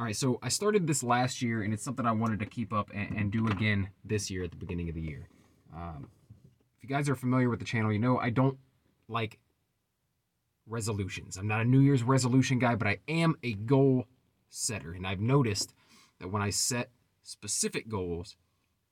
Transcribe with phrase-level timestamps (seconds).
[0.00, 2.72] All right, so I started this last year, and it's something I wanted to keep
[2.72, 5.28] up and, and do again this year at the beginning of the year.
[5.76, 6.08] Um,
[6.78, 8.56] if you guys are familiar with the channel, you know I don't
[9.08, 9.38] like
[10.66, 11.36] resolutions.
[11.36, 14.06] I'm not a New Year's resolution guy, but I am a goal
[14.48, 14.92] setter.
[14.92, 15.74] And I've noticed
[16.18, 16.88] that when I set
[17.22, 18.36] specific goals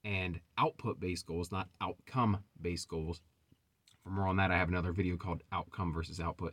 [0.05, 3.23] and output based goals, not outcome based goals,
[4.05, 6.53] for more on that, I have another video called Outcome versus Output.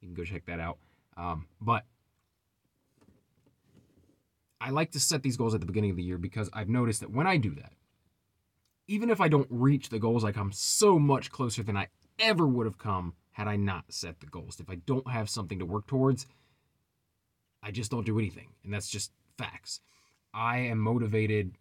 [0.00, 0.78] You can go check that out.
[1.16, 1.84] Um, but
[4.60, 7.00] I like to set these goals at the beginning of the year because I've noticed
[7.00, 7.72] that when I do that,
[8.88, 11.88] even if I don't reach the goals, I come so much closer than I
[12.18, 14.60] ever would have come had I not set the goals.
[14.60, 16.26] If I don't have something to work towards,
[17.62, 18.48] I just don't do anything.
[18.64, 19.80] And that's just facts.
[20.32, 21.56] I am motivated.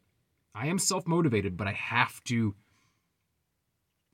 [0.54, 2.56] I am self motivated, but I have to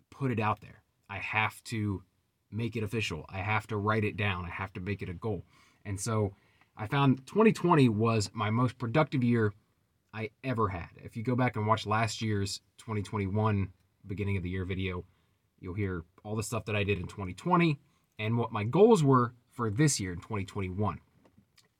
[0.09, 0.81] put it out there.
[1.09, 2.03] I have to
[2.51, 3.25] make it official.
[3.29, 4.45] I have to write it down.
[4.45, 5.45] I have to make it a goal.
[5.85, 6.33] And so
[6.81, 9.53] I found 2020 was my most productive year
[10.13, 10.89] I ever had.
[10.97, 13.69] If you go back and watch last year's 2021
[14.07, 15.05] beginning of the year video,
[15.61, 17.79] You'll hear all the stuff that I did in 2020
[18.19, 20.99] and what my goals were for this year in 2021.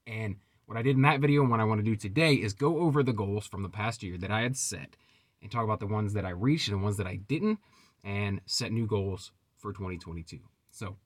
[0.06, 0.36] And
[0.68, 2.78] what I did in that video and what I want to do today is go
[2.78, 4.96] over the goals from the past year that I had set
[5.42, 7.60] and talk about the ones that I reached and the ones that I didn't
[8.04, 10.40] and set new goals for 2022.
[10.70, 10.98] So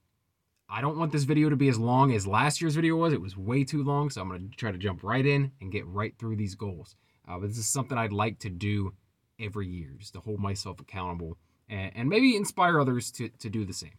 [0.67, 3.13] I don't want this video to be as long as last year's video was.
[3.13, 4.09] It was way too long.
[4.09, 6.95] So I'm going to try to jump right in and get right through these goals.
[7.27, 8.93] Uh, but this is something I'd like to do
[9.39, 11.37] every year just to hold myself accountable
[11.69, 13.97] and, and maybe inspire others to, to do the same.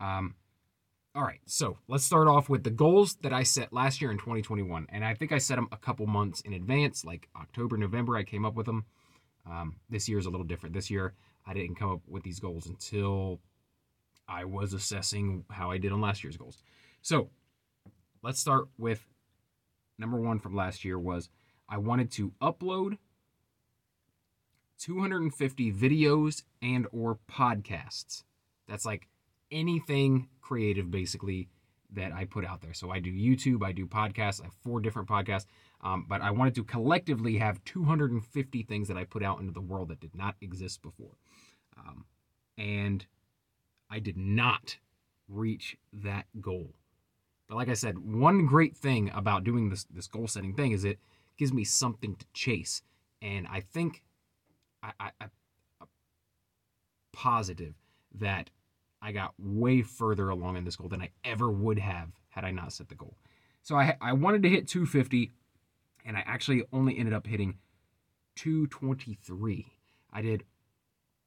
[0.00, 0.34] Um,
[1.14, 4.18] all right, so let's start off with the goals that I set last year in
[4.18, 4.86] 2021.
[4.90, 8.22] And I think I set them a couple months in advance, like October, November, I
[8.22, 8.84] came up with them.
[9.50, 10.74] Um, this year is a little different.
[10.74, 11.14] This year,
[11.46, 13.40] I didn't come up with these goals until
[14.28, 16.58] I was assessing how I did on last year's goals.
[17.02, 17.30] So
[18.22, 19.06] let's start with
[19.98, 21.30] number one from last year was
[21.68, 22.98] I wanted to upload
[24.78, 28.22] 250 videos and or podcasts.
[28.68, 29.08] That's like
[29.50, 31.48] anything creative basically
[31.90, 32.74] that I put out there.
[32.74, 35.46] So I do YouTube, I do podcasts, I have four different podcasts,
[35.80, 39.60] um, but I wanted to collectively have 250 things that I put out into the
[39.60, 41.16] world that did not exist before.
[41.78, 42.04] Um,
[42.58, 43.06] and
[43.90, 44.78] I did not
[45.28, 46.74] reach that goal.
[47.48, 50.84] But like I said, one great thing about doing this this goal setting thing is
[50.84, 50.98] it
[51.36, 52.82] gives me something to chase.
[53.22, 54.02] And I think
[54.82, 55.26] I, I, I
[57.12, 57.74] positive
[58.14, 58.50] that
[59.00, 62.50] I got way further along in this goal than I ever would have had I
[62.50, 63.16] not set the goal.
[63.62, 65.32] So I I wanted to hit 250,
[66.04, 67.58] and I actually only ended up hitting
[68.36, 69.66] 223.
[70.12, 70.44] I did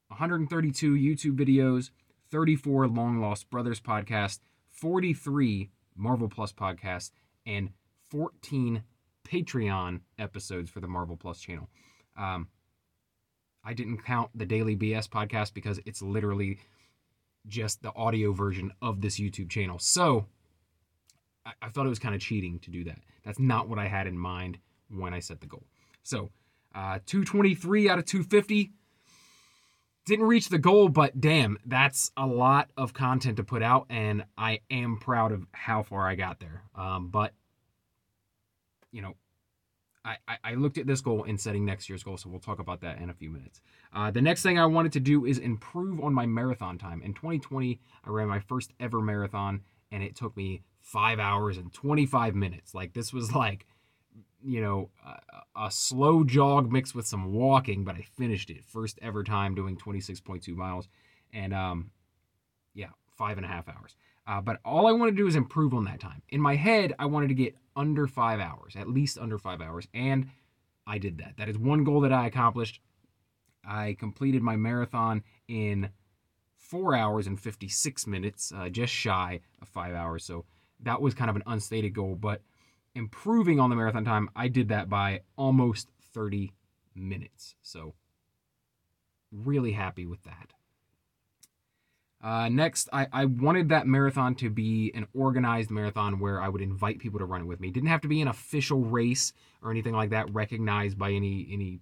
[0.08, 1.90] 132 YouTube videos,
[2.32, 4.38] 34 Long Lost Brothers podcast,
[4.70, 7.10] 43 Marvel Plus podcast,
[7.44, 7.68] and
[8.08, 8.82] 14
[9.22, 11.68] Patreon episodes for the Marvel Plus channel.
[12.16, 12.48] Um,
[13.62, 16.58] I didn't count the Daily BS podcast because it's literally
[17.46, 19.78] just the audio version of this YouTube channel.
[19.78, 20.24] So
[21.44, 22.98] I, I thought it was kind of cheating to do that.
[23.24, 24.56] That's not what I had in mind
[24.88, 25.66] when I set the goal.
[26.02, 26.30] So
[26.74, 28.72] uh, 223 out of 250.
[30.04, 34.24] Didn't reach the goal, but damn, that's a lot of content to put out, and
[34.36, 36.62] I am proud of how far I got there.
[36.74, 37.32] Um, but,
[38.90, 39.14] you know,
[40.04, 42.80] I, I looked at this goal in setting next year's goal, so we'll talk about
[42.80, 43.60] that in a few minutes.
[43.92, 47.02] Uh, the next thing I wanted to do is improve on my marathon time.
[47.02, 49.60] In 2020, I ran my first ever marathon,
[49.92, 52.74] and it took me five hours and 25 minutes.
[52.74, 53.66] Like, this was like,
[54.44, 58.64] you know, a, a slow jog mixed with some walking, but I finished it.
[58.64, 60.88] First ever time doing 26.2 miles.
[61.32, 61.90] And, um,
[62.74, 63.96] yeah, five and a half hours.
[64.26, 66.22] Uh, but all I want to do is improve on that time.
[66.28, 69.88] In my head, I wanted to get under five hours, at least under five hours.
[69.94, 70.28] And
[70.86, 71.36] I did that.
[71.38, 72.80] That is one goal that I accomplished.
[73.64, 75.90] I completed my marathon in
[76.56, 80.24] four hours and 56 minutes, uh, just shy of five hours.
[80.24, 80.44] So
[80.80, 82.14] that was kind of an unstated goal.
[82.14, 82.42] But
[82.94, 86.52] improving on the marathon time, I did that by almost 30
[86.94, 87.54] minutes.
[87.62, 87.94] So
[89.30, 90.52] really happy with that.
[92.22, 96.62] Uh, next, I, I wanted that marathon to be an organized marathon where I would
[96.62, 97.68] invite people to run it with me.
[97.68, 101.48] It didn't have to be an official race or anything like that, recognized by any
[101.50, 101.80] any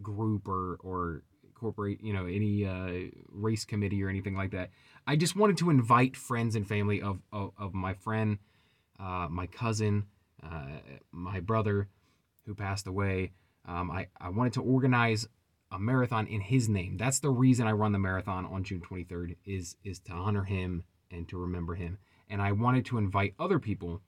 [0.00, 1.22] group or or
[1.54, 4.70] corporate, you know, any uh, race committee or anything like that.
[5.08, 8.38] I just wanted to invite friends and family of of, of my friend,
[8.98, 10.06] uh, my cousin,
[10.42, 10.66] uh,
[11.12, 11.88] my brother,
[12.44, 13.32] who passed away.
[13.64, 15.28] Um, I I wanted to organize
[15.70, 16.96] a marathon in his name.
[16.96, 20.84] That's the reason I run the marathon on June 23rd is is to honor him
[21.10, 21.98] and to remember him.
[22.28, 24.02] And I wanted to invite other people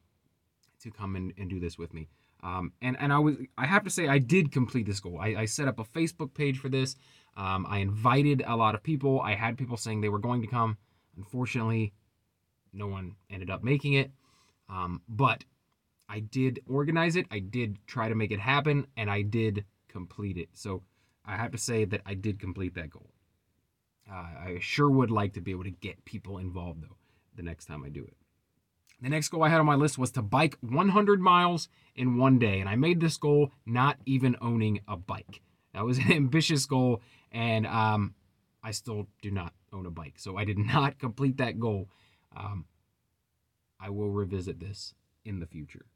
[0.82, 2.08] to come and, and do this with me.
[2.42, 5.18] Um, and and I was I have to say I did complete this goal.
[5.20, 6.94] I, I set up a Facebook page for this.
[7.36, 9.20] Um, I invited a lot of people.
[9.20, 10.76] I had people saying they were going to come.
[11.16, 11.92] Unfortunately,
[12.72, 14.12] no one ended up making it.
[14.68, 15.44] Um, but
[16.08, 17.26] I did organize it.
[17.30, 20.48] I did try to make it happen, and I did complete it.
[20.54, 20.82] So
[21.24, 23.10] I have to say that I did complete that goal.
[24.10, 26.96] Uh, I sure would like to be able to get people involved though
[27.36, 28.16] the next time I do it.
[29.02, 32.38] The next goal I had on my list was to bike 100 miles in one
[32.38, 35.40] day, and I made this goal not even owning a bike.
[35.74, 38.14] That was an ambitious goal, and um,
[38.62, 41.88] I still do not own a bike, so I did not complete that goal.
[42.36, 42.64] Um,
[43.80, 44.94] I will revisit this
[45.24, 45.86] in the future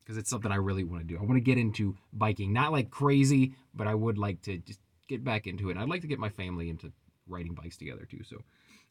[0.00, 1.18] because it's something I really want to do.
[1.18, 4.80] I want to get into biking, not like crazy, but I would like to just
[5.08, 5.76] get back into it.
[5.76, 6.92] I'd like to get my family into
[7.26, 8.22] riding bikes together too.
[8.24, 8.38] So,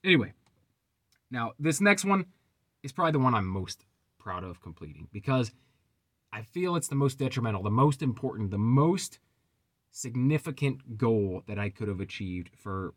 [0.04, 0.34] anyway,
[1.31, 2.26] now this next one
[2.84, 3.86] is probably the one I'm most
[4.20, 5.52] proud of completing because
[6.32, 9.20] I feel it's the most detrimental, the most important, the most
[9.92, 12.94] significant goal that I could have achieved for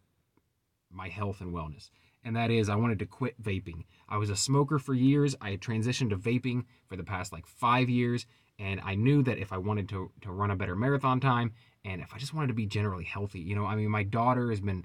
[0.91, 1.89] my health and wellness.
[2.25, 3.85] And that is, I wanted to quit vaping.
[4.09, 5.35] I was a smoker for years.
[5.41, 8.27] I had transitioned to vaping for the past like five years.
[8.59, 11.53] And I knew that if I wanted to, to run a better marathon time
[11.85, 14.51] and if I just wanted to be generally healthy, you know, I mean, my daughter
[14.51, 14.85] has been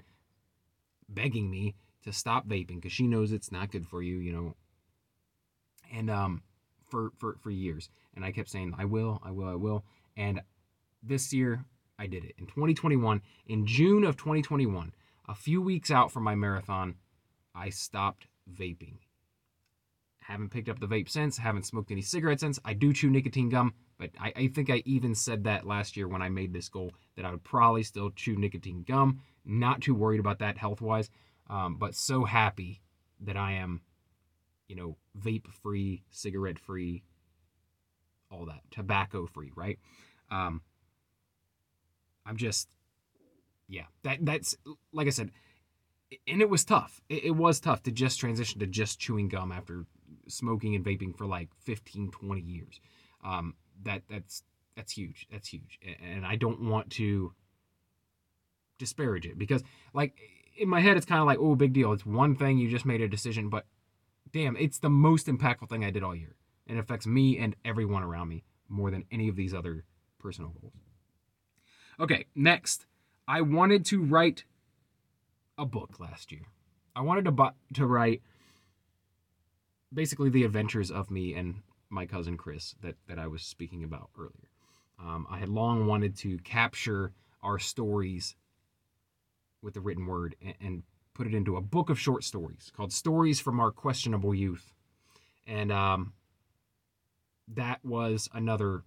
[1.08, 4.54] begging me to stop vaping because she knows it's not good for you, you know.
[5.92, 6.42] And um,
[6.84, 9.84] for for for years, and I kept saying I will, I will, I will.
[10.16, 10.42] And
[11.02, 11.64] this year
[11.98, 13.22] I did it in 2021.
[13.46, 14.92] In June of 2021,
[15.28, 16.96] a few weeks out from my marathon,
[17.58, 18.98] I stopped vaping.
[20.20, 21.38] Haven't picked up the vape since.
[21.38, 22.60] Haven't smoked any cigarettes since.
[22.64, 26.06] I do chew nicotine gum, but I, I think I even said that last year
[26.06, 29.22] when I made this goal that I would probably still chew nicotine gum.
[29.44, 31.10] Not too worried about that health wise,
[31.48, 32.82] um, but so happy
[33.20, 33.80] that I am,
[34.68, 37.02] you know, vape free, cigarette free,
[38.30, 39.78] all that, tobacco free, right?
[40.30, 40.60] Um,
[42.26, 42.68] I'm just,
[43.66, 44.54] yeah, that that's
[44.92, 45.30] like I said,
[46.26, 47.00] and it was tough.
[47.08, 49.84] It, it was tough to just transition to just chewing gum after
[50.28, 52.80] smoking and vaping for like 15, 20 years.
[53.24, 54.42] Um, that that's
[54.76, 55.26] that's huge.
[55.30, 57.32] That's huge, and I don't want to
[58.78, 59.62] disparage it because
[59.92, 60.16] like
[60.56, 62.86] in my head it's kind of like oh big deal it's one thing you just
[62.86, 63.66] made a decision but
[64.32, 67.56] damn it's the most impactful thing i did all year and it affects me and
[67.64, 69.84] everyone around me more than any of these other
[70.18, 70.72] personal goals
[71.98, 72.86] okay next
[73.26, 74.44] i wanted to write
[75.58, 76.46] a book last year
[76.96, 78.22] i wanted to to write
[79.92, 81.56] basically the adventures of me and
[81.90, 84.50] my cousin chris that that i was speaking about earlier
[84.98, 87.12] um, i had long wanted to capture
[87.42, 88.36] our stories
[89.62, 90.82] with the written word and, and
[91.18, 94.72] put it into a book of short stories called Stories from Our Questionable Youth.
[95.48, 96.12] And um,
[97.48, 98.84] that was another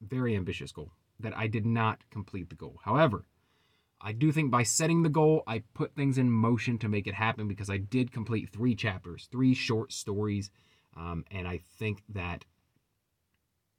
[0.00, 2.78] very ambitious goal that I did not complete the goal.
[2.84, 3.24] However,
[4.02, 7.14] I do think by setting the goal, I put things in motion to make it
[7.14, 10.50] happen because I did complete three chapters, three short stories.
[10.96, 12.44] Um, and I think that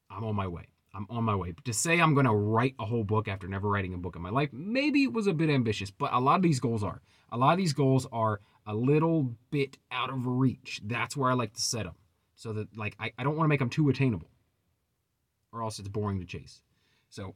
[0.09, 0.67] I'm on my way.
[0.95, 1.51] I'm on my way.
[1.51, 4.15] But to say I'm going to write a whole book after never writing a book
[4.15, 6.83] in my life, maybe it was a bit ambitious, but a lot of these goals
[6.83, 7.01] are.
[7.31, 10.81] A lot of these goals are a little bit out of reach.
[10.85, 11.95] That's where I like to set them.
[12.35, 14.29] So that, like, I, I don't want to make them too attainable
[15.53, 16.61] or else it's boring to chase.
[17.09, 17.35] So,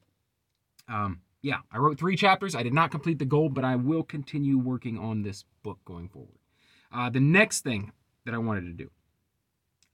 [0.89, 2.55] um, yeah, I wrote three chapters.
[2.55, 6.09] I did not complete the goal, but I will continue working on this book going
[6.09, 6.39] forward.
[6.91, 7.91] Uh, the next thing
[8.25, 8.89] that I wanted to do,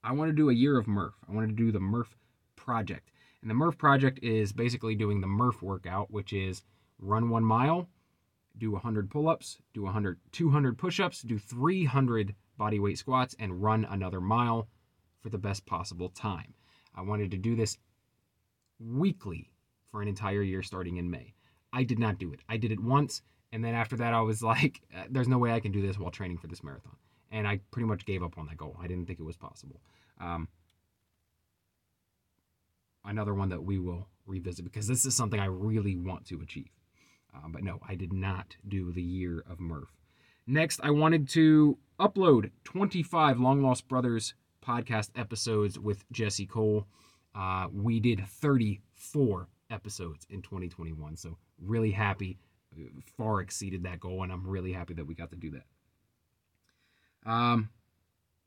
[0.02, 1.14] I want to do a year of Murph.
[1.28, 2.16] I wanted to do the Murph
[2.56, 3.10] project.
[3.42, 6.62] And the Murph project is basically doing the Murph workout, which is
[6.98, 7.88] run one mile,
[8.56, 13.62] do 100 pull ups, do 100, 200 push ups, do 300 body weight squats, and
[13.62, 14.68] run another mile
[15.20, 16.54] for the best possible time.
[16.94, 17.76] I wanted to do this
[18.78, 19.50] weekly
[19.90, 21.33] for an entire year starting in May.
[21.74, 22.40] I did not do it.
[22.48, 25.52] I did it once, and then after that, I was like, uh, there's no way
[25.52, 26.96] I can do this while training for this marathon.
[27.30, 28.76] And I pretty much gave up on that goal.
[28.80, 29.80] I didn't think it was possible.
[30.20, 30.48] Um,
[33.04, 36.70] another one that we will revisit because this is something I really want to achieve.
[37.34, 39.92] Uh, but no, I did not do the year of Murph.
[40.46, 46.86] Next, I wanted to upload 25 Long Lost Brothers podcast episodes with Jesse Cole.
[47.34, 52.38] Uh, we did 34 episodes in 2021, so really happy.
[53.16, 57.30] Far exceeded that goal, and I'm really happy that we got to do that.
[57.30, 57.70] Um,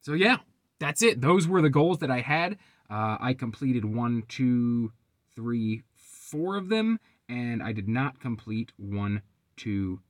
[0.02, 0.38] so yeah,
[0.80, 1.22] that's it.
[1.22, 2.58] Those were the goals that I had.
[2.90, 4.92] Uh, I completed one, two,
[5.36, 9.22] three, four of them, and I did not complete one,
[9.56, 10.02] two,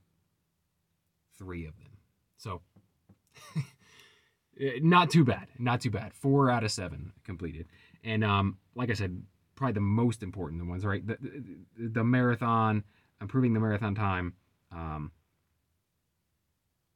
[1.36, 1.90] three of them.
[2.36, 2.60] So,
[4.80, 5.48] not too bad.
[5.58, 6.14] Not too bad.
[6.14, 7.66] Four out of seven completed.
[8.04, 9.22] And um, like I said,
[9.58, 11.06] probably the most important ones, right?
[11.06, 12.84] The, the, the marathon,
[13.20, 14.34] improving the marathon time.
[14.72, 15.12] Um,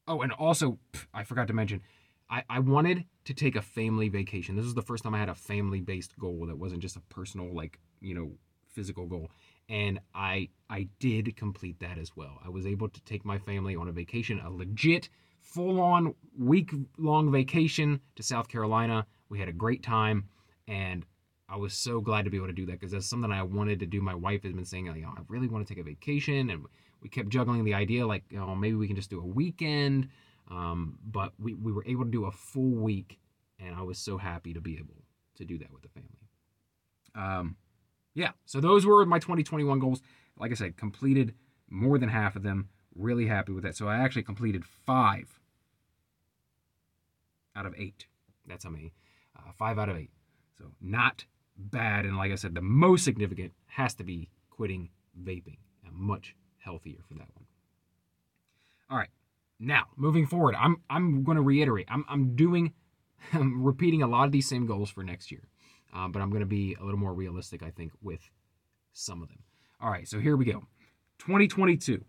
[0.07, 0.79] oh, and also,
[1.13, 1.81] I forgot to mention,
[2.29, 4.55] I, I wanted to take a family vacation.
[4.55, 7.01] This was the first time I had a family based goal that wasn't just a
[7.01, 8.31] personal, like, you know,
[8.69, 9.29] physical goal.
[9.69, 12.39] And I I did complete that as well.
[12.43, 15.09] I was able to take my family on a vacation, a legit
[15.41, 19.05] full on week long vacation to South Carolina.
[19.29, 20.27] We had a great time
[20.67, 21.05] and
[21.53, 23.79] I was so glad to be able to do that because that's something I wanted
[23.81, 24.01] to do.
[24.01, 26.65] My wife has been saying, like, oh, I really want to take a vacation, and
[26.99, 30.09] we kept juggling the idea, like, oh, maybe we can just do a weekend.
[30.49, 33.19] Um, but we, we were able to do a full week,
[33.59, 34.95] and I was so happy to be able
[35.35, 36.09] to do that with the family.
[37.13, 37.55] Um,
[38.15, 40.01] yeah, so those were my 2021 goals.
[40.39, 41.35] Like I said, completed
[41.69, 42.69] more than half of them.
[42.95, 43.77] Really happy with that.
[43.77, 45.39] So I actually completed five
[47.55, 48.07] out of eight.
[48.47, 48.91] That's how many.
[49.37, 50.09] Uh, five out of eight.
[50.57, 51.25] So not
[51.57, 52.05] bad.
[52.05, 54.89] And like I said, the most significant has to be quitting
[55.21, 55.57] vaping.
[55.85, 57.45] I'm much healthier for that one.
[58.89, 59.09] All right.
[59.59, 61.87] Now, moving forward, I'm I'm going to reiterate.
[61.89, 62.73] I'm I'm doing
[63.33, 65.47] I'm repeating a lot of these same goals for next year.
[65.93, 68.21] Um, but I'm going to be a little more realistic, I think, with
[68.93, 69.43] some of them.
[69.79, 70.63] All right, so here we go.
[71.19, 72.03] 2022.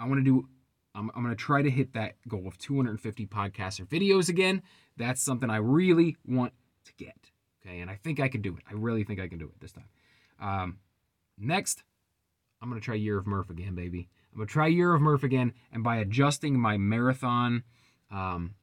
[0.00, 0.48] I want to do
[0.96, 4.62] I'm, I'm going to try to hit that goal of 250 podcasts or videos again.
[4.96, 6.54] That's something I really want
[6.86, 7.30] to get.
[7.66, 8.62] Okay, and I think I can do it.
[8.70, 9.88] I really think I can do it this time.
[10.40, 10.78] Um,
[11.38, 11.82] next,
[12.60, 14.08] I'm gonna try Year of Murph again, baby.
[14.32, 17.64] I'm gonna try Year of Murph again, and by adjusting my marathon,
[18.10, 18.54] um,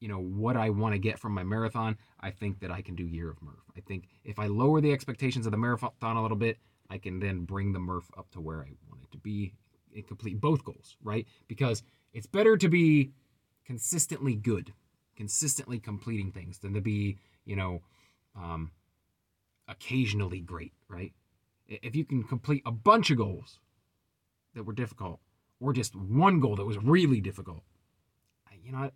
[0.00, 2.94] you know what I want to get from my marathon, I think that I can
[2.94, 3.70] do Year of Murph.
[3.76, 6.58] I think if I lower the expectations of the marathon a little bit,
[6.90, 9.54] I can then bring the Murph up to where I want it to be
[9.94, 11.26] and complete both goals, right?
[11.48, 13.12] Because it's better to be
[13.64, 14.72] consistently good
[15.20, 17.82] consistently completing things than to be, you know,
[18.34, 18.70] um,
[19.68, 21.12] occasionally great, right?
[21.68, 23.58] If you can complete a bunch of goals
[24.54, 25.20] that were difficult,
[25.60, 27.64] or just one goal that was really difficult,
[28.64, 28.90] you know,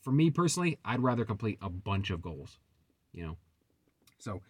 [0.00, 2.58] for me personally, I'd rather complete a bunch of goals,
[3.12, 3.36] you know.
[4.18, 4.40] So,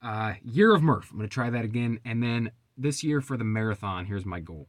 [0.00, 2.00] uh, year of Murph, I'm going to try that again.
[2.06, 4.66] And then this year for the marathon, here's my goal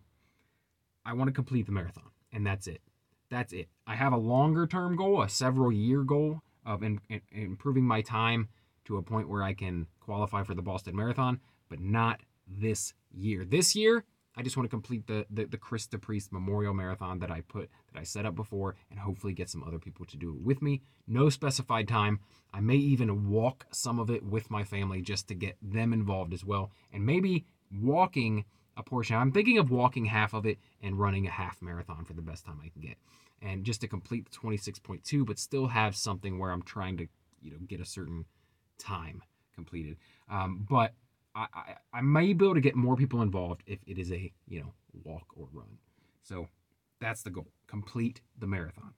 [1.06, 2.82] I want to complete the marathon, and that's it.
[3.30, 3.68] That's it.
[3.88, 8.02] I have a longer term goal, a several year goal of in, in, improving my
[8.02, 8.50] time
[8.86, 11.40] to a point where I can qualify for the Boston Marathon,
[11.70, 13.44] but not this year.
[13.44, 14.06] This year,
[14.38, 17.70] I just want to complete the, the, the Chris DePriest Memorial Marathon that I put
[17.92, 20.62] that I set up before and hopefully get some other people to do it with
[20.62, 20.82] me.
[21.08, 22.20] No specified time.
[22.54, 26.34] I may even walk some of it with my family just to get them involved
[26.34, 26.72] as well.
[26.92, 27.46] And maybe
[27.82, 28.46] walking
[28.78, 29.16] a portion.
[29.16, 32.46] I'm thinking of walking half of it and running a half marathon for the best
[32.46, 32.98] time I can get.
[33.42, 37.08] And just to complete the 26.2, but still have something where I'm trying to,
[37.42, 38.26] you know, get a certain
[38.78, 39.22] time
[39.54, 39.98] completed.
[40.30, 40.94] Um, but
[41.36, 44.32] I, I, I may be able to get more people involved if it is a,
[44.48, 45.78] you know, walk or run.
[46.24, 46.48] So
[47.00, 47.48] that's the goal.
[47.68, 48.94] Complete the marathon.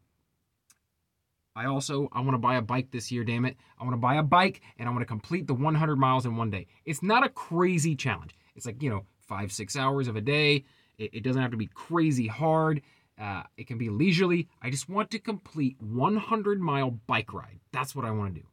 [1.55, 3.57] I also I want to buy a bike this year, damn it.
[3.79, 6.37] I want to buy a bike and I want to complete the 100 miles in
[6.37, 6.67] one day.
[6.85, 8.35] It's not a crazy challenge.
[8.55, 10.63] It's like, you know, five, six hours of a day.
[10.97, 12.81] It, it doesn't have to be crazy hard.
[13.19, 14.47] Uh, it can be leisurely.
[14.61, 17.59] I just want to complete 100 mile bike ride.
[17.71, 18.47] That's what I want to do.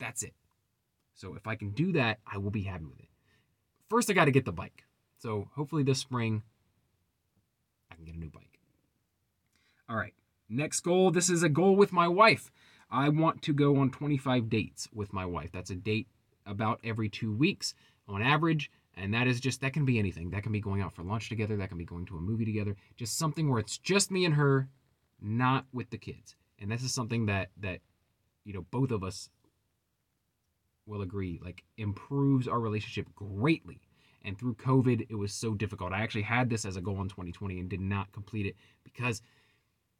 [0.00, 0.34] That's it.
[1.14, 3.08] So if I can do that, I will be happy with it.
[3.88, 4.84] First, I got to get the bike.
[5.18, 6.42] So hopefully this spring,
[7.90, 8.58] I can get a new bike.
[9.88, 10.14] All right.
[10.48, 11.10] Next goal.
[11.10, 12.50] This is a goal with my wife.
[12.90, 15.50] I want to go on 25 dates with my wife.
[15.52, 16.08] That's a date
[16.46, 17.74] about every two weeks
[18.08, 18.70] on average.
[18.96, 20.30] And that is just, that can be anything.
[20.30, 21.56] That can be going out for lunch together.
[21.56, 22.76] That can be going to a movie together.
[22.96, 24.68] Just something where it's just me and her,
[25.20, 26.36] not with the kids.
[26.60, 27.80] And this is something that, that,
[28.44, 29.28] you know, both of us
[30.86, 33.80] will agree, like improves our relationship greatly.
[34.22, 35.92] And through COVID, it was so difficult.
[35.92, 39.20] I actually had this as a goal in 2020 and did not complete it because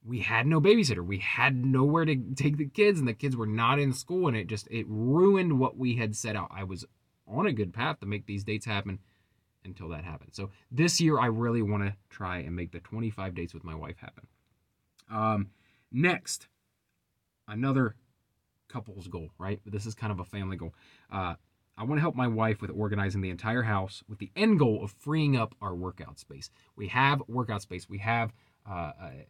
[0.04, 1.04] we had no babysitter.
[1.04, 4.36] We had nowhere to take the kids, and the kids were not in school, and
[4.36, 6.50] it just it ruined what we had set out.
[6.54, 6.84] I was
[7.26, 8.98] on a good path to make these dates happen
[9.64, 10.36] until that happens.
[10.36, 13.74] So this year, I really want to try and make the 25 dates with my
[13.74, 14.26] wife happen.
[15.10, 15.50] Um,
[15.90, 16.48] next,
[17.48, 17.96] another
[18.68, 19.60] couples goal, right?
[19.64, 20.74] This is kind of a family goal.
[21.10, 21.34] Uh,
[21.76, 24.82] I want to help my wife with organizing the entire house with the end goal
[24.82, 26.50] of freeing up our workout space.
[26.76, 27.88] We have workout space.
[27.88, 28.32] We have
[28.68, 29.26] uh, a,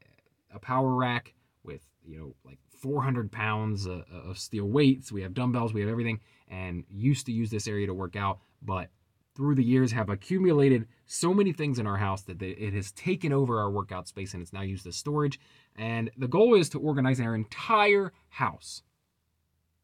[0.55, 1.35] a power rack
[1.65, 5.11] with you know like 400 pounds uh, of steel weights.
[5.11, 5.73] We have dumbbells.
[5.73, 8.91] We have everything and used to use this area to work out, but
[9.35, 13.33] through the years have accumulated so many things in our house that it has taken
[13.33, 15.41] over our workout space and it's now used as storage.
[15.77, 18.83] And the goal is to organize our entire house.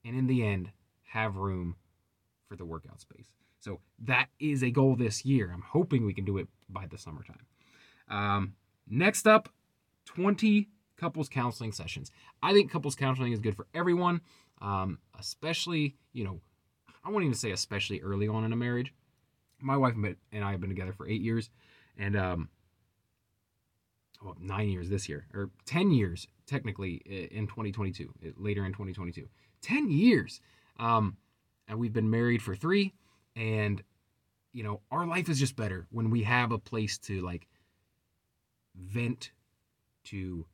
[0.04, 0.70] And in the end,
[1.08, 1.76] have room
[2.48, 3.26] for the workout space.
[3.60, 5.50] So that is a goal this year.
[5.52, 7.46] I'm hoping we can do it by the summertime.
[8.08, 8.54] Um,
[8.88, 9.48] next up,
[10.06, 10.68] 20
[11.00, 12.10] couples counseling sessions.
[12.42, 14.20] I think couples counseling is good for everyone,
[14.60, 16.40] um, especially, you know,
[17.02, 18.92] I won't even say especially early on in a marriage.
[19.60, 21.50] My wife and I have been together for eight years,
[21.98, 22.48] and um,
[24.22, 26.94] well, nine years this year, or 10 years technically
[27.30, 29.28] in 2022, later in 2022.
[29.62, 30.40] 10 years.
[30.78, 31.16] Um,
[31.68, 32.92] and we've been married for three.
[33.36, 33.82] And,
[34.52, 37.46] you know, our life is just better when we have a place to like
[38.74, 39.30] vent,
[40.04, 40.46] to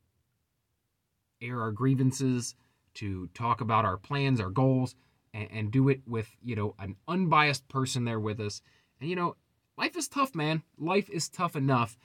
[1.40, 2.55] air our grievances,
[2.95, 4.95] to talk about our plans, our goals,
[5.35, 8.62] and, and do it with, you know, an unbiased person there with us.
[9.00, 9.37] And, you know,
[9.76, 10.62] life is tough, man.
[10.78, 11.99] Life is tough enough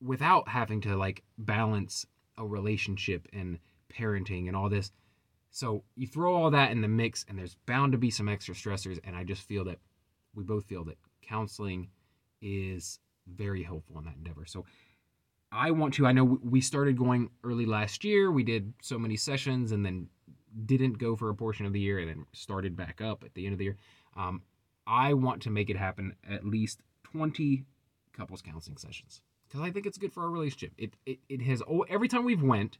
[0.00, 2.04] without having to like balance
[2.36, 3.58] a relationship and
[3.92, 4.90] parenting and all this.
[5.50, 8.54] So you throw all that in the mix, and there's bound to be some extra
[8.54, 8.98] stressors.
[9.04, 9.78] And I just feel that
[10.34, 11.88] we both feel that counseling
[12.42, 12.98] is
[13.32, 14.44] very helpful in that endeavor.
[14.44, 14.66] So
[15.54, 16.06] I want to.
[16.06, 18.32] I know we started going early last year.
[18.32, 20.08] We did so many sessions, and then
[20.66, 23.46] didn't go for a portion of the year, and then started back up at the
[23.46, 23.76] end of the year.
[24.16, 24.42] Um,
[24.86, 27.64] I want to make it happen at least 20
[28.12, 30.72] couples counseling sessions because I think it's good for our relationship.
[30.76, 32.78] It it, it has every time we've went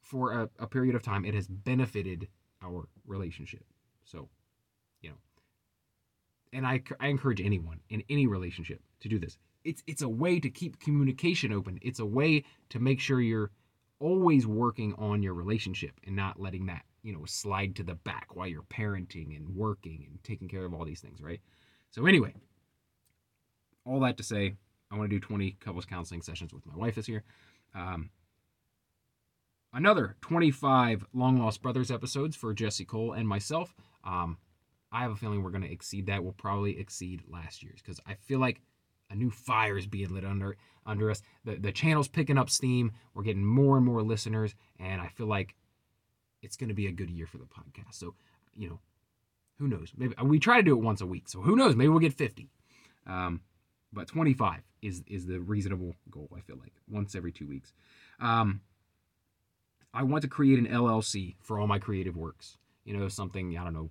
[0.00, 2.28] for a, a period of time, it has benefited
[2.62, 3.64] our relationship.
[4.04, 4.28] So,
[5.02, 5.16] you know,
[6.52, 9.36] and I I encourage anyone in any relationship to do this.
[9.66, 11.78] It's it's a way to keep communication open.
[11.82, 13.50] It's a way to make sure you're
[13.98, 18.34] always working on your relationship and not letting that you know slide to the back
[18.34, 21.40] while you're parenting and working and taking care of all these things, right?
[21.90, 22.34] So anyway,
[23.84, 24.54] all that to say,
[24.90, 27.24] I want to do 20 couples counseling sessions with my wife this year.
[27.74, 28.10] Um,
[29.72, 33.74] another 25 Long Lost Brothers episodes for Jesse Cole and myself.
[34.04, 34.38] Um,
[34.92, 36.22] I have a feeling we're going to exceed that.
[36.22, 38.60] We'll probably exceed last year's because I feel like
[39.10, 41.22] a new fire is being lit under under us.
[41.44, 42.92] The the channel's picking up steam.
[43.14, 45.54] We're getting more and more listeners, and I feel like
[46.42, 47.94] it's going to be a good year for the podcast.
[47.94, 48.14] So,
[48.54, 48.78] you know,
[49.58, 49.92] who knows?
[49.96, 51.28] Maybe we try to do it once a week.
[51.28, 51.74] So who knows?
[51.74, 52.48] Maybe we'll get 50.
[53.06, 53.40] Um,
[53.92, 56.28] but 25 is is the reasonable goal.
[56.36, 57.72] I feel like once every two weeks.
[58.20, 58.60] Um,
[59.94, 62.58] I want to create an LLC for all my creative works.
[62.84, 63.90] You know, something I don't know,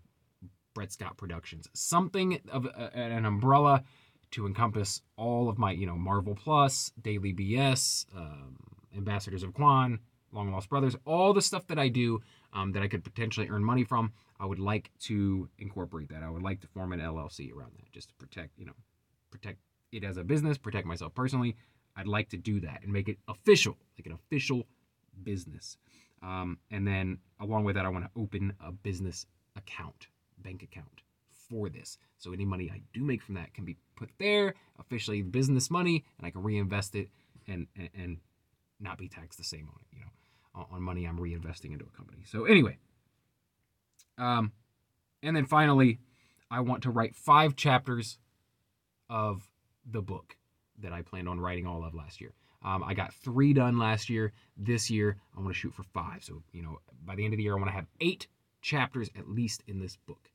[0.74, 3.84] Brett Scott Productions, something of a, an umbrella
[4.32, 8.58] to encompass all of my you know Marvel Plus, Daily BS, um,
[8.96, 10.00] Ambassadors of Quan,
[10.32, 12.22] Long Lost Brothers, all the stuff that I do
[12.54, 14.14] um, that I could potentially earn money from.
[14.40, 16.24] I would like to incorporate that.
[16.24, 18.76] I would like to form an LLC around that, just to protect you know
[19.32, 19.60] protect
[19.92, 21.56] it as a business, protect myself personally.
[21.96, 24.68] I'd like to do that and make it official, like an official
[25.24, 25.78] business.
[26.22, 30.08] Um, and then along with that, I want to open a business account,
[30.38, 31.02] bank account
[31.50, 31.98] for this.
[32.18, 36.06] So any money I do make from that can be put there, officially business money,
[36.18, 37.10] and I can reinvest it
[37.48, 38.18] and and, and
[38.80, 41.98] not be taxed the same on it, you know, on money I'm reinvesting into a
[41.98, 42.24] company.
[42.26, 42.78] So anyway,
[44.18, 44.52] um,
[45.24, 46.00] and then finally,
[46.52, 48.18] I want to write five chapters
[49.10, 49.50] of
[49.90, 50.36] the book
[50.82, 52.34] that I planned on writing all of last year.
[52.64, 54.34] Um, I got three done last year.
[54.58, 56.24] This year, I want to shoot for five.
[56.24, 58.28] So, you know, by the end of the year, I want to have eight
[58.62, 60.32] chapters at least in this book.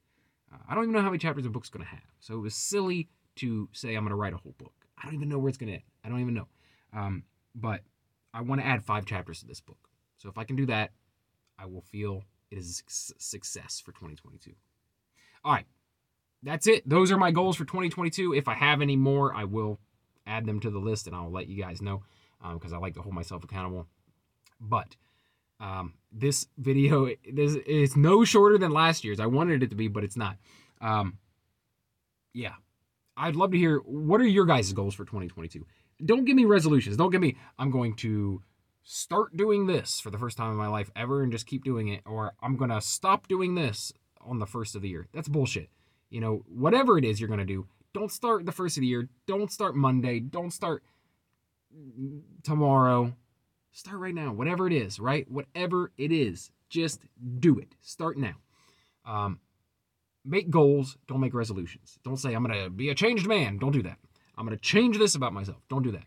[0.52, 2.00] Uh, I don't even know how many chapters a book's going to have.
[2.20, 4.72] So it was silly to say I'm going to write a whole book.
[4.98, 5.82] I don't even know where it's going to end.
[6.04, 6.48] I don't even know.
[6.92, 7.80] Um, but
[8.34, 9.88] I want to add five chapters to this book.
[10.18, 10.90] So if I can do that,
[11.58, 14.52] I will feel it is a success for 2022.
[15.44, 15.66] All right
[16.42, 16.88] that's it.
[16.88, 18.34] Those are my goals for 2022.
[18.34, 19.78] If I have any more, I will
[20.26, 22.02] add them to the list and I'll let you guys know
[22.54, 23.86] because um, I like to hold myself accountable.
[24.60, 24.96] But
[25.60, 29.20] um, this video is, is no shorter than last year's.
[29.20, 30.36] I wanted it to be, but it's not.
[30.80, 31.18] Um,
[32.32, 32.54] yeah,
[33.16, 35.66] I'd love to hear what are your guys' goals for 2022.
[36.04, 36.96] Don't give me resolutions.
[36.96, 38.42] Don't give me I'm going to
[38.82, 41.88] start doing this for the first time in my life ever and just keep doing
[41.88, 43.92] it, or I'm gonna stop doing this
[44.22, 45.08] on the first of the year.
[45.12, 45.68] That's bullshit
[46.10, 49.08] you know, whatever it is you're to do, don't start the first of the year.
[49.26, 50.20] Don't start Monday.
[50.20, 50.82] Don't start
[52.42, 53.14] tomorrow.
[53.72, 54.32] Start right now.
[54.32, 55.30] Whatever it is, right?
[55.30, 57.00] Whatever it is, just
[57.38, 57.74] do it.
[57.82, 58.34] Start now.
[59.04, 59.40] Um,
[60.24, 60.96] make goals.
[61.06, 61.98] Don't make resolutions.
[62.04, 63.58] Don't say, I'm going to be a changed man.
[63.58, 63.98] Don't do that.
[64.36, 65.58] I'm going to change this about myself.
[65.68, 66.04] Don't do that.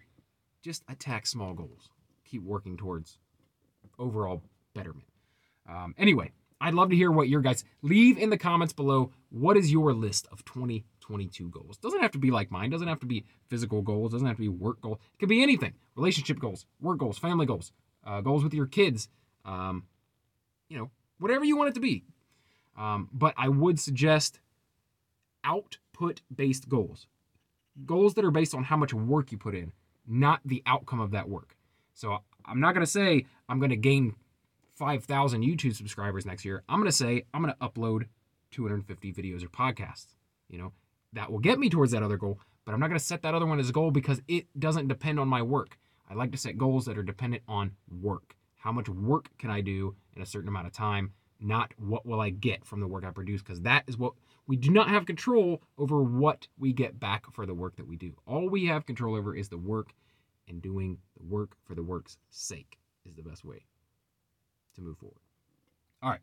[0.62, 1.90] Just attack small goals.
[2.26, 3.18] Keep working towards
[4.00, 4.42] overall
[4.74, 5.08] betterment.
[5.70, 6.32] Um, anyway,
[6.64, 9.12] I'd love to hear what your guys leave in the comments below.
[9.30, 11.76] What is your list of 2022 goals?
[11.76, 12.70] Doesn't have to be like mine.
[12.70, 14.14] Doesn't have to be physical goals.
[14.14, 14.98] Doesn't have to be work goals.
[15.14, 15.74] It could be anything.
[15.98, 17.74] Relationship goals, work goals, family goals,
[18.08, 19.10] uh, goals with your kids.
[19.44, 19.84] Um,
[20.70, 22.06] you know, whatever you want it to be.
[22.78, 24.40] Um, but I would suggest
[25.44, 27.08] output based goals.
[27.86, 29.74] Goals that are based on how much work you put in,
[30.08, 31.58] not the outcome of that work.
[31.94, 34.16] So I'm not going to say I'm going to gain
[34.76, 36.64] 5,000 YouTube subscribers next year.
[36.68, 38.06] I'm going to say I'm going to upload
[38.52, 40.16] 250 videos or podcasts.
[40.50, 40.74] You know,
[41.14, 43.34] that will get me towards that other goal, but I'm not going to set that
[43.34, 45.78] other one as a goal because it doesn't depend on my work.
[46.10, 48.36] I like to set goals that are dependent on work.
[48.56, 52.22] How much work can I do in a certain amount of time, not what will
[52.22, 54.14] I get from the work I produce because that is what
[54.48, 57.96] we do not have control over what we get back for the work that we
[57.96, 58.14] do.
[58.26, 59.94] All we have control over is the work
[60.48, 63.66] and doing the work for the work's sake is the best way
[64.76, 65.20] to move forward.
[66.02, 66.20] All right.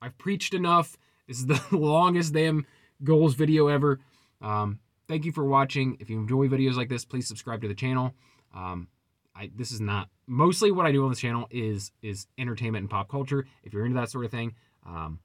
[0.00, 0.96] I've preached enough.
[1.26, 2.66] This is the longest damn
[3.02, 4.00] goals video ever.
[4.40, 5.96] Um, thank you for watching.
[6.00, 8.14] If you enjoy videos like this, please subscribe to the channel.
[8.54, 8.88] Um,
[9.34, 12.90] I, this is not mostly what I do on this channel is is entertainment and
[12.90, 13.46] pop culture.
[13.62, 14.54] If you're into that sort of thing,
[14.86, 15.20] um,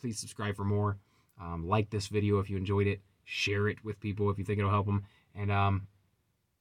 [0.00, 0.98] please subscribe for more.
[1.40, 3.00] Um, like this video if you enjoyed it.
[3.24, 5.04] Share it with people if you think it'll help them.
[5.34, 5.86] And um,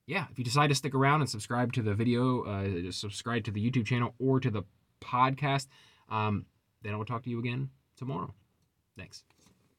[0.05, 3.51] yeah, if you decide to stick around and subscribe to the video, uh, subscribe to
[3.51, 4.63] the YouTube channel or to the
[5.01, 5.67] podcast,
[6.09, 6.45] um,
[6.81, 8.33] then I will talk to you again tomorrow.
[8.97, 9.23] Thanks.